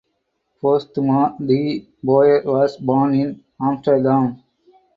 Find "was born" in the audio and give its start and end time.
2.43-3.13